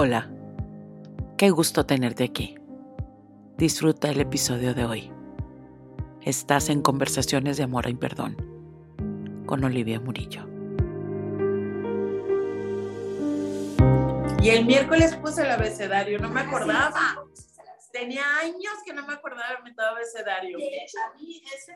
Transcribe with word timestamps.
Hola, 0.00 0.30
qué 1.36 1.50
gusto 1.50 1.84
tenerte 1.84 2.22
aquí. 2.22 2.56
Disfruta 3.56 4.08
el 4.08 4.20
episodio 4.20 4.72
de 4.72 4.84
hoy. 4.84 5.12
Estás 6.22 6.68
en 6.68 6.82
Conversaciones 6.82 7.56
de 7.56 7.64
Amor 7.64 7.88
y 7.88 7.96
Perdón 7.96 8.36
con 9.44 9.64
Olivia 9.64 9.98
Murillo. 9.98 10.48
Y 14.40 14.50
el 14.50 14.66
miércoles 14.66 15.16
puse 15.16 15.42
el 15.42 15.50
abecedario, 15.50 16.20
no 16.20 16.28
me 16.28 16.42
acordaba. 16.42 17.24
Tenía 17.90 18.22
años 18.38 18.74
que 18.86 18.92
no 18.92 19.04
me 19.04 19.14
acordaba 19.14 19.54
del 19.54 19.64
método 19.64 19.88
abecedario. 19.88 20.58
A 20.58 21.18
mí 21.18 21.42
ese, 21.52 21.72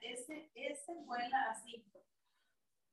ese, 0.00 0.50
ese 0.54 0.92
vuela 1.04 1.50
así. 1.50 1.84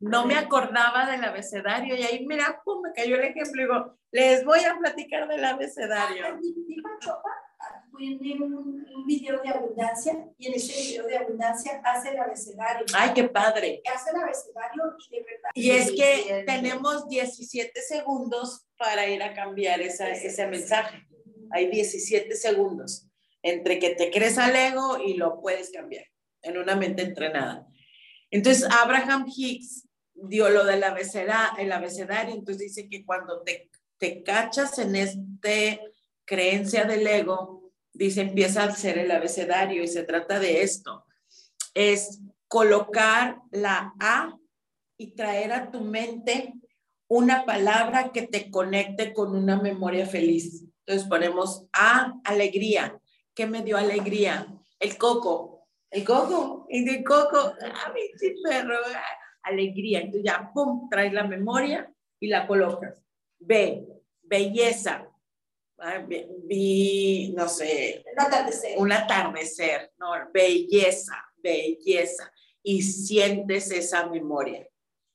No 0.03 0.25
me 0.25 0.35
acordaba 0.35 1.09
del 1.09 1.23
abecedario 1.23 1.95
y 1.95 2.03
ahí, 2.03 2.25
mira, 2.25 2.61
pum, 2.65 2.81
me 2.81 2.91
cayó 2.91 3.15
el 3.15 3.23
ejemplo. 3.23 3.61
Digo, 3.61 3.97
les 4.11 4.43
voy 4.43 4.59
a 4.65 4.77
platicar 4.77 5.29
del 5.29 5.45
abecedario. 5.45 6.25
Tiene 7.97 8.43
un, 8.43 8.85
un 8.95 9.05
video 9.05 9.41
de 9.41 9.49
abundancia 9.49 10.27
y 10.37 10.47
en 10.47 10.55
ese 10.55 10.73
video 10.73 11.07
de 11.07 11.17
abundancia 11.17 11.79
hace 11.85 12.09
el 12.09 12.19
abecedario. 12.19 12.85
Ay, 12.93 13.11
qué 13.15 13.29
padre. 13.29 13.81
Hace 13.93 14.09
el 14.09 14.17
abecedario 14.17 14.83
y 15.09 15.15
de 15.15 15.23
verdad. 15.23 15.49
Y 15.53 15.71
es 15.71 15.91
que 15.91 16.43
tenemos 16.45 17.07
17 17.07 17.81
segundos 17.81 18.65
para 18.77 19.07
ir 19.07 19.23
a 19.23 19.33
cambiar 19.33 19.79
esa, 19.79 20.09
ese 20.09 20.47
mensaje. 20.47 21.07
Hay 21.51 21.69
17 21.69 22.35
segundos 22.35 23.07
entre 23.41 23.79
que 23.79 23.91
te 23.91 24.11
crees 24.11 24.37
al 24.37 24.55
ego 24.55 24.97
y 24.97 25.13
lo 25.13 25.39
puedes 25.39 25.71
cambiar 25.71 26.05
en 26.41 26.57
una 26.57 26.75
mente 26.75 27.03
entrenada. 27.03 27.67
Entonces, 28.31 28.67
Abraham 28.69 29.25
Hicks 29.33 29.87
dio 30.13 30.49
lo 30.49 30.65
del 30.65 30.83
abecedario, 30.83 31.57
el 31.57 31.71
abecedario, 31.71 32.35
entonces 32.35 32.73
dice 32.73 32.89
que 32.89 33.05
cuando 33.05 33.41
te, 33.41 33.69
te 33.97 34.23
cachas 34.23 34.77
en 34.79 34.95
este 34.95 35.81
creencia 36.25 36.85
del 36.85 37.05
ego, 37.05 37.71
dice, 37.91 38.21
empieza 38.21 38.63
a 38.63 38.75
ser 38.75 38.97
el 38.97 39.11
abecedario 39.11 39.83
y 39.83 39.87
se 39.87 40.03
trata 40.03 40.39
de 40.39 40.61
esto. 40.63 41.05
Es 41.73 42.19
colocar 42.47 43.41
la 43.51 43.93
A 43.99 44.37
y 44.97 45.15
traer 45.15 45.51
a 45.53 45.71
tu 45.71 45.81
mente 45.81 46.53
una 47.07 47.45
palabra 47.45 48.11
que 48.11 48.23
te 48.23 48.49
conecte 48.49 49.13
con 49.13 49.35
una 49.35 49.61
memoria 49.61 50.05
feliz. 50.05 50.63
Entonces 50.85 51.07
ponemos 51.07 51.65
A, 51.73 52.13
alegría. 52.23 52.99
¿Qué 53.35 53.45
me 53.45 53.63
dio 53.63 53.77
alegría? 53.77 54.47
El 54.79 54.97
coco. 54.97 55.67
El 55.89 56.03
coco. 56.03 56.65
Y 56.69 56.83
de 56.85 57.03
coco, 57.03 57.37
a 57.37 57.93
mi 57.93 58.01
perro, 58.43 58.77
alegría. 59.43 59.99
Entonces 59.99 60.23
ya, 60.23 60.51
pum, 60.53 60.89
traes 60.89 61.13
la 61.13 61.25
memoria 61.25 61.91
y 62.19 62.27
la 62.27 62.47
colocas. 62.47 63.03
B, 63.39 63.85
belleza. 64.21 65.09
Vi, 66.47 67.33
no 67.35 67.47
sé. 67.49 68.05
Un 68.13 68.21
atardecer. 68.21 68.77
Un 68.77 68.91
atardecer, 68.91 69.91
no, 69.97 70.11
belleza, 70.33 71.15
belleza. 71.37 72.31
Y 72.61 72.81
sientes 72.81 73.69
esa 73.71 74.07
memoria. 74.07 74.65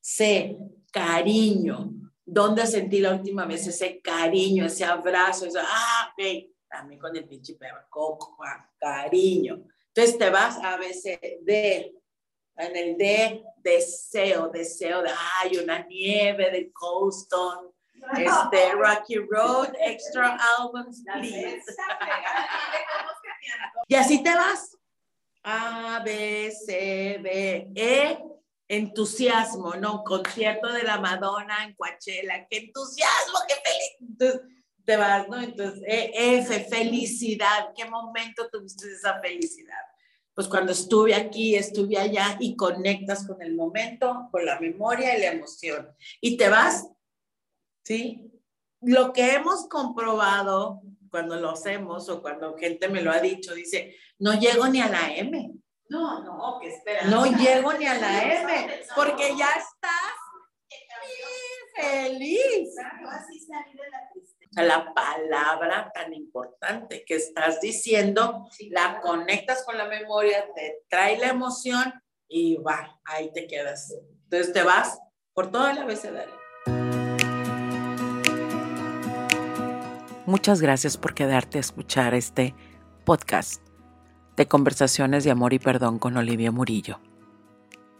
C, 0.01 0.59
cariño. 0.93 1.95
¿Dónde 2.25 2.67
sentí 2.67 3.01
la 3.01 3.15
última 3.15 3.47
vez 3.47 3.67
ese 3.67 4.03
cariño, 4.03 4.67
ese 4.67 4.84
abrazo? 4.84 5.47
Ese, 5.47 5.59
ah, 5.62 6.12
ve, 6.19 6.53
también 6.69 7.01
con 7.01 7.17
el 7.17 7.27
pinche 7.27 7.55
perro, 7.55 7.87
coco, 7.89 8.37
cariño. 8.79 9.65
Entonces 9.87 10.19
te 10.19 10.29
vas 10.29 10.59
a 10.62 10.77
veces 10.77 11.19
de, 11.41 11.95
en 12.59 12.77
el 12.77 12.98
D, 12.98 13.45
deseo, 13.59 14.48
deseo 14.48 15.03
de, 15.03 15.11
ay, 15.41 15.59
una 15.59 15.81
nieve 15.84 16.51
de 16.51 16.73
Coaston, 16.73 17.73
este, 18.17 18.73
Rocky 18.73 19.17
Road, 19.17 19.73
extra 19.81 20.39
albums, 20.59 21.03
please. 21.05 21.65
y 23.88 23.94
así 23.94 24.22
te 24.22 24.34
vas. 24.34 24.77
A, 25.44 26.03
B, 26.05 26.50
C, 26.50 27.21
D, 27.22 27.71
E, 27.75 28.19
entusiasmo, 28.69 29.75
¿no? 29.75 30.03
Concierto 30.04 30.72
de 30.72 30.83
la 30.83 30.99
Madonna 30.99 31.65
en 31.65 31.75
Coachella, 31.75 32.47
qué 32.50 32.59
entusiasmo, 32.59 33.38
qué 33.49 33.54
feliz. 33.54 33.97
Entonces, 34.00 34.41
te 34.84 34.97
vas, 34.97 35.28
¿no? 35.28 35.41
Entonces, 35.41 35.83
e, 35.87 36.38
F, 36.38 36.65
felicidad, 36.65 37.72
¿qué 37.77 37.84
momento 37.84 38.49
tuviste 38.50 38.93
esa 38.93 39.21
felicidad? 39.21 39.81
Pues 40.38 40.47
cuando 40.47 40.71
estuve 40.71 41.16
aquí, 41.16 41.56
estuve 41.56 41.99
allá 41.99 42.37
y 42.38 42.54
conectas 42.54 43.26
con 43.26 43.43
el 43.43 43.56
momento, 43.56 44.28
con 44.31 44.47
la 44.47 44.60
memoria 44.60 45.19
y 45.19 45.21
la 45.21 45.32
emoción. 45.32 45.93
Y 46.21 46.37
te 46.37 46.49
vas, 46.49 46.88
¿sí? 47.82 48.31
Lo 48.81 49.12
que 49.12 49.34
hemos 49.34 49.66
comprobado 49.66 50.81
cuando 51.10 51.34
lo 51.41 51.50
hacemos 51.50 52.09
o 52.09 52.22
cuando 52.22 52.56
gente 52.56 52.88
me 52.88 53.03
lo 53.03 53.10
ha 53.10 53.19
dicho, 53.19 53.53
dice, 53.53 53.97
no 54.21 54.38
llego 54.38 54.69
ni 54.69 54.81
a 54.81 54.88
la 54.88 55.12
M. 55.12 55.54
No, 55.88 56.22
no, 56.22 56.60
que 56.60 56.69
espera. 56.69 57.06
No 57.06 57.27
llego 57.27 57.72
ni 57.72 57.87
a 57.87 57.98
la 57.98 58.22
M, 58.22 58.81
porque 58.94 59.37
ya 59.37 59.48
estás 59.48 60.15
feliz. 61.75 62.77
Claro, 62.77 63.10
así 63.10 63.41
salí 63.41 63.72
de 63.72 63.91
la 63.91 64.09
tristeza. 64.12 64.38
Sea, 64.59 64.67
la 64.67 64.93
palabra 64.93 65.93
tan 65.95 66.13
importante 66.13 67.05
que 67.07 67.15
estás 67.15 67.61
diciendo, 67.61 68.49
la 68.71 69.01
conectas 69.01 69.63
con 69.65 69.79
la 69.79 69.85
memoria, 69.85 70.47
te 70.53 70.83
trae 70.89 71.17
la 71.17 71.29
emoción 71.29 71.95
y 72.27 72.57
va, 72.57 72.99
ahí 73.05 73.33
te 73.33 73.47
quedas. 73.47 73.95
Entonces 74.25 74.53
te 74.53 74.65
vas 74.65 74.99
por 75.33 75.53
todo 75.53 75.69
el 75.69 75.79
abecedario. 75.79 76.35
Muchas 80.27 80.61
gracias 80.61 80.97
por 80.97 81.15
quedarte 81.15 81.59
a 81.59 81.61
escuchar 81.61 82.15
este 82.15 82.53
podcast 83.05 83.63
de 84.35 84.49
conversaciones 84.49 85.23
de 85.23 85.31
amor 85.31 85.53
y 85.53 85.61
perdón 85.61 86.01
con 86.01 86.17
Olivia 86.17 86.51
Murillo. 86.51 86.99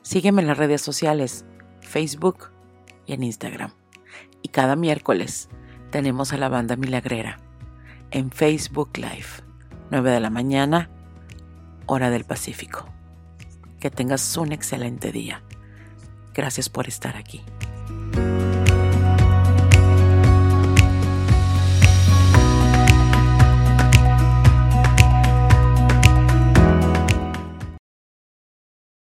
Sígueme 0.03 0.43
en 0.43 0.49
las 0.49 0.59
redes 0.59 0.83
sociales, 0.83 1.45
Facebook 1.83 2.51
y 3.07 3.13
en 3.13 3.23
Instagram. 3.23 3.73
Y 4.43 4.49
cada 4.49 4.75
miércoles 4.75 5.49
tenemos 5.91 6.33
a 6.33 6.37
la 6.37 6.49
banda 6.49 6.77
milagrera 6.77 7.39
en 8.11 8.31
Facebook 8.31 8.97
Live, 8.97 9.43
9 9.91 10.11
de 10.11 10.21
la 10.21 10.31
mañana, 10.31 10.91
hora 11.87 12.11
del 12.11 12.25
Pacífico. 12.25 12.87
Que 13.81 13.91
tengas 13.91 14.37
un 14.37 14.53
excelente 14.53 15.13
día. 15.13 15.43
Gracias 16.35 16.69
por 16.69 16.89
estar 16.89 17.17
aquí. 17.17 17.43